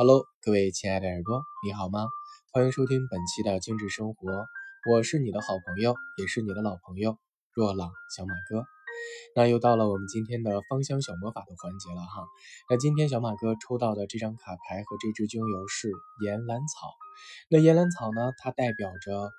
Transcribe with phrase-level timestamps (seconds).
[0.00, 2.08] Hello，各位亲爱的耳朵，你好吗？
[2.54, 4.46] 欢迎收听本期的精致生活，
[4.90, 7.18] 我是你的好朋友，也是你的老朋友
[7.52, 8.64] 若朗小马哥。
[9.36, 12.24] 那又到了我们今天的芳香小魔法的环节了哈。
[12.70, 15.90] 那今天小马哥抽到的这张卡牌和这支精油是
[16.24, 16.88] 岩兰草。
[17.50, 19.30] 那岩兰草呢，它代表着。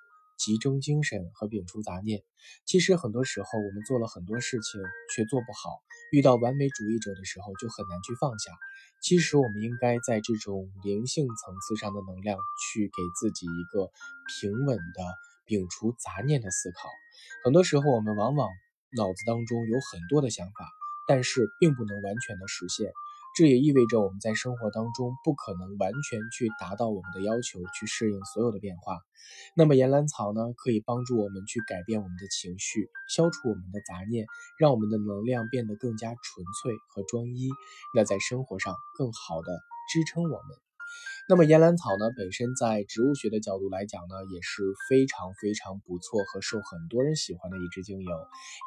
[0.43, 2.23] 集中精神和摒除杂念。
[2.65, 4.81] 其实很多时候，我们做了很多事情
[5.13, 5.69] 却做不好，
[6.11, 8.49] 遇到完美主义者的时候就很难去放下。
[9.03, 12.39] 其实我们应该在这种灵性层次上的能量，
[12.73, 13.91] 去给自己一个
[14.33, 14.99] 平稳的
[15.45, 16.89] 摒除杂念的思考。
[17.45, 18.49] 很多时候，我们往往
[18.97, 20.65] 脑子当中有很多的想法，
[21.07, 22.91] 但是并不能完全的实现。
[23.33, 28.99] 这也意味着我们在生活当中不可能完全去达到我们的要求，去适应所有的变化。
[29.55, 34.25] 那么岩兰草呢，可以帮助我们去改变我们的情绪，消除我们的杂念，
[34.59, 37.49] 让我们的能量变得更加纯粹和专一，
[37.95, 39.59] 那在生活上更好的
[39.93, 40.57] 支撑我们。
[41.31, 48.11] 那么岩兰草呢，本身在植物学的角度来讲呢，也是非常非常不错和受很多人喜欢的一支精油。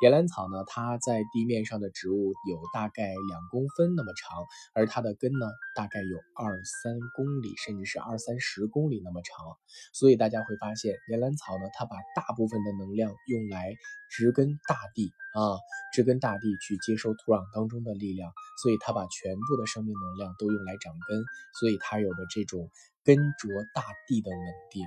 [0.00, 9.46] 岩兰草呢，它在地面上的植物有大概两公分那么长，而它的根呢，大概有二三公里，甚至是二三十公里那么长。
[9.92, 13.74] 所以大家会发现，岩兰草呢，它把大部分的能量用来
[14.10, 15.58] 植根大地啊，
[15.92, 21.24] 植根大地去接收土壤当中的力量，所以它把全部的生命能量都用来长根，
[21.60, 22.70] 所以它有着这种。
[23.06, 24.38] 根着大地的稳
[24.70, 24.82] 定，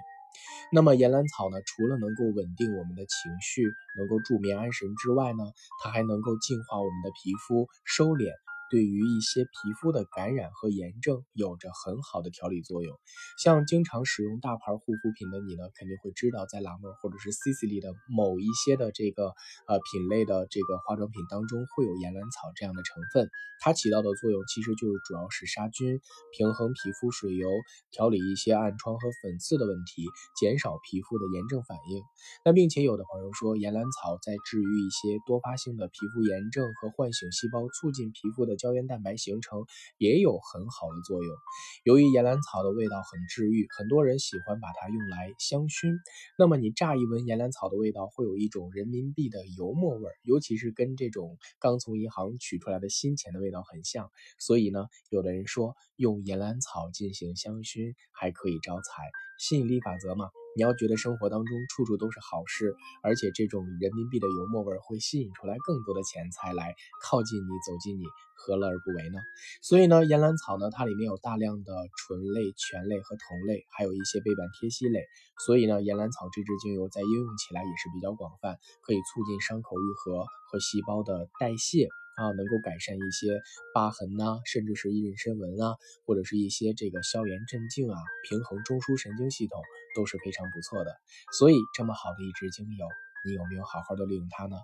[0.71, 1.61] 那么岩兰草呢？
[1.61, 3.61] 除了能够稳定我们的情绪，
[3.95, 5.43] 能够助眠安神之外呢，
[5.83, 8.33] 它还能够净化我们的皮肤，收敛。
[8.69, 12.97] 对于一些皮肤的感染和炎症有着很好的调理作用。
[13.37, 19.33] 像经常使用大牌护肤品的你呢，肯定会知道，在拉妹或者是 C C 里的某一些的这个
[19.67, 23.29] 呃品类的这个化妆品当中会有岩兰草这样的成分。
[23.59, 25.99] 它起到的作用其实就是主要是杀菌、
[26.37, 27.49] 平衡皮肤水油、
[27.89, 30.05] 调理一些暗疮和粉刺的问题，
[30.39, 32.03] 减少皮肤的炎症反应。
[32.45, 38.56] 那并且有的朋友说，岩兰草在治愈一些多发性的皮肤炎症和唤醒细胞，促进皮肤的。
[38.57, 39.65] 胶原蛋白形成
[39.97, 41.35] 也有很好的作用。
[41.83, 45.95] 由于岩兰草的味道很治愈，很多人喜欢把它用来香薰。
[46.37, 54.11] 那么你乍一闻岩兰草的味道，会有一种人民币的油墨味儿，尤其是跟这种刚从银行取出来的新钱的味道很像。
[54.39, 59.03] 所以呢，有的人说用岩兰草进行香薰还可以招财，
[59.39, 60.29] 吸引力法则嘛。
[60.57, 62.73] 你要觉得生活当中处处都是好事，
[63.03, 69.19] 而且这种人民币的油墨味会吸引出来更多的钱财来靠近你、走近你，何乐而不为呢？
[69.61, 75.05] 所以呢，岩兰草呢，它里面有大量的醇类、醛类和酮类，还有一些倍半萜烯类。
[75.45, 81.87] 所以呢，岩兰草这支精油在应用起来也是比较广泛，可以促进伤口愈合和细胞的代谢。
[82.17, 83.43] 啊，能够改善一些
[83.75, 87.95] 疤痕呐，甚至是妊娠纹啊，或者是一些这个消炎镇静啊，
[88.27, 89.61] 平衡中枢神经系统
[89.97, 90.93] 都是非常不错的。
[91.39, 92.85] 所以这么好的一支精油，
[93.25, 94.55] 你有没有好好的利用它呢？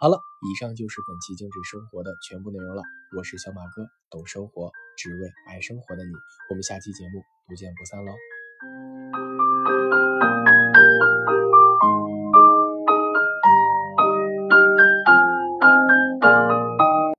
[0.00, 2.82] 好了，以上就是本期精致生活的全部内容了。
[3.16, 6.12] 我是小马哥，懂生活，只为爱生活的你。
[6.50, 8.12] 我们下期节目不见不散喽。